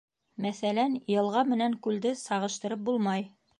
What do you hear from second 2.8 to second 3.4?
булмай.